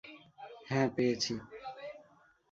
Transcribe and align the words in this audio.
হ্যাঁ, 0.69 0.87
পেয়েছি। 0.95 1.33